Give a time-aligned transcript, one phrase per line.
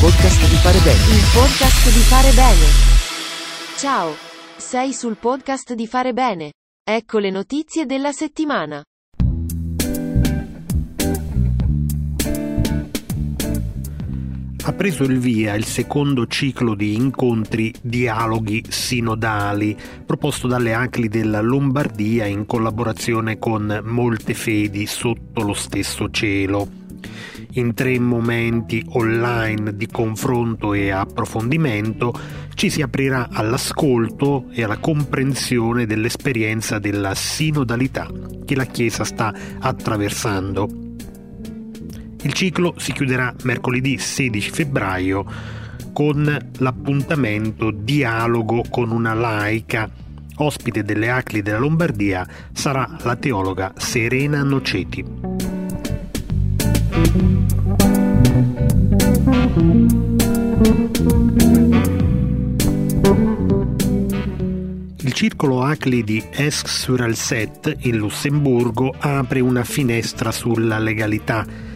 [0.00, 1.16] podcast di fare bene.
[1.16, 2.66] Il podcast di fare bene.
[3.78, 4.14] Ciao.
[4.56, 6.52] Sei sul podcast di fare bene.
[6.84, 8.82] Ecco le notizie della settimana.
[14.68, 21.40] ha preso il via il secondo ciclo di incontri dialoghi sinodali proposto dalle ACLI della
[21.40, 26.85] Lombardia in collaborazione con molte fedi sotto lo stesso cielo.
[27.52, 32.12] In tre momenti online di confronto e approfondimento
[32.54, 38.08] ci si aprirà all'ascolto e alla comprensione dell'esperienza della sinodalità
[38.44, 40.84] che la Chiesa sta attraversando
[42.26, 45.24] il ciclo si chiuderà mercoledì 16 febbraio
[45.92, 49.88] con l'appuntamento Dialogo con una laica.
[50.38, 55.15] Ospite delle ACLI della Lombardia sarà la teologa Serena Noceti.
[64.98, 71.74] Il circolo ACLI di Esch-sur-Alzette in Lussemburgo apre una finestra sulla legalità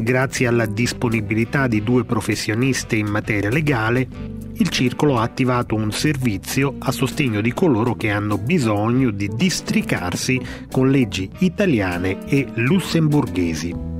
[0.00, 4.06] Grazie alla disponibilità di due professioniste in materia legale,
[4.52, 10.40] il circolo ha attivato un servizio a sostegno di coloro che hanno bisogno di districarsi
[10.70, 13.97] con leggi italiane e lussemburghesi.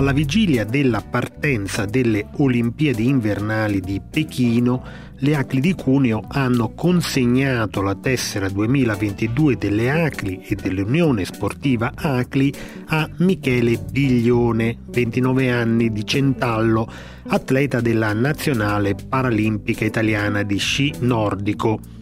[0.00, 4.82] Alla vigilia della partenza delle Olimpiadi invernali di Pechino,
[5.16, 12.50] le ACLI di Cuneo hanno consegnato la tessera 2022 delle ACLI e dell'Unione Sportiva ACLI
[12.86, 16.90] a Michele Biglione, 29 anni di Centallo,
[17.26, 21.99] atleta della Nazionale Paralimpica Italiana di sci nordico.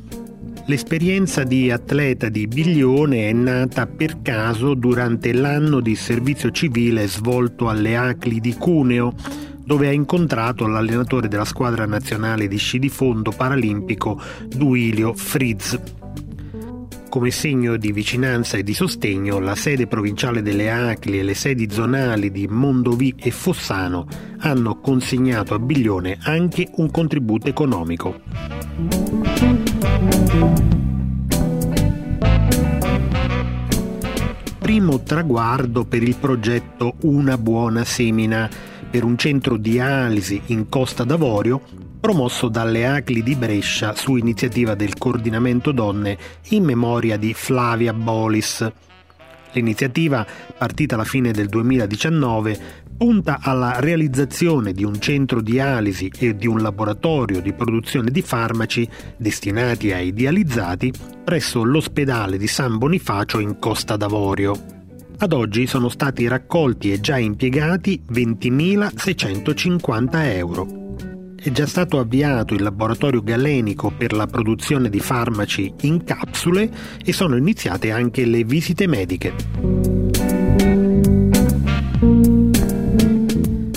[0.68, 7.70] L'esperienza di atleta di Biglione è nata per caso durante l'anno di servizio civile svolto
[7.70, 9.14] alle ACLI di Cuneo
[9.64, 15.80] dove ha incontrato l'allenatore della squadra nazionale di sci di fondo paralimpico Duilio Fritz.
[17.08, 21.70] Come segno di vicinanza e di sostegno, la sede provinciale delle ACLI e le sedi
[21.70, 24.06] zonali di Mondovì e Fossano
[24.40, 28.20] hanno consegnato a Biglione anche un contributo economico.
[35.02, 38.48] Traguardo per il progetto Una buona semina
[38.90, 41.60] per un centro dialisi in Costa d'Avorio
[42.00, 46.16] promosso dalle ACLI di Brescia su iniziativa del Coordinamento Donne
[46.50, 48.66] in memoria di Flavia Bolis.
[49.52, 50.26] L'iniziativa,
[50.56, 56.60] partita alla fine del 2019, punta alla realizzazione di un centro dialisi e di un
[56.60, 60.92] laboratorio di produzione di farmaci destinati ai dializzati
[61.24, 64.77] presso l'ospedale di San Bonifacio in Costa d'Avorio.
[65.20, 70.94] Ad oggi sono stati raccolti e già impiegati 20.650 euro.
[71.34, 76.70] È già stato avviato il laboratorio galenico per la produzione di farmaci in capsule
[77.04, 79.34] e sono iniziate anche le visite mediche.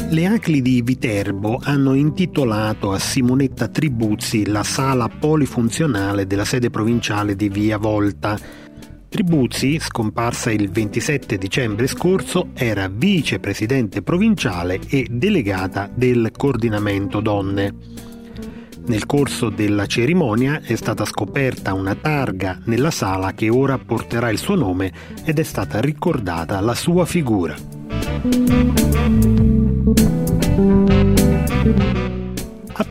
[0.10, 7.36] Le ACLI di Viterbo hanno intitolato a Simonetta Tribuzzi la sala polifunzionale della sede provinciale
[7.36, 8.38] di Via Volta,
[9.12, 17.76] Tribuzzi, scomparsa il 27 dicembre scorso, era vicepresidente provinciale e delegata del coordinamento donne.
[18.86, 24.38] Nel corso della cerimonia è stata scoperta una targa nella sala che ora porterà il
[24.38, 24.94] suo nome
[25.26, 27.54] ed è stata ricordata la sua figura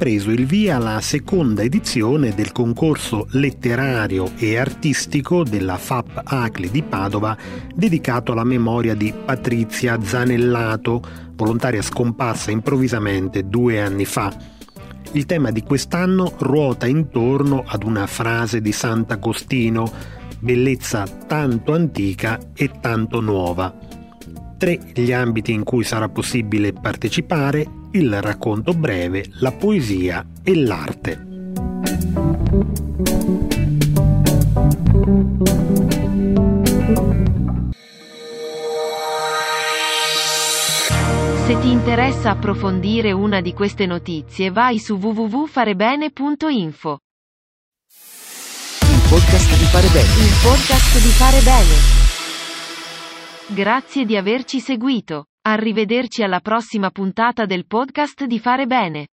[0.01, 6.83] preso il via la seconda edizione del concorso letterario e artistico della FAP ACLI di
[6.83, 7.37] Padova
[7.75, 11.03] dedicato alla memoria di Patrizia Zanellato,
[11.35, 14.35] volontaria scomparsa improvvisamente due anni fa.
[15.13, 19.93] Il tema di quest'anno ruota intorno ad una frase di Sant'Agostino,
[20.39, 23.77] bellezza tanto antica e tanto nuova.
[24.57, 31.27] Tre gli ambiti in cui sarà possibile partecipare il racconto breve, la poesia e l'arte.
[41.47, 46.99] Se ti interessa approfondire una di queste notizie vai su www.farebene.info.
[48.83, 50.09] Il podcast di fare bene.
[50.09, 51.75] Il podcast di fare bene.
[53.53, 55.30] Grazie di averci seguito.
[55.43, 59.07] Arrivederci alla prossima puntata del podcast di Fare Bene.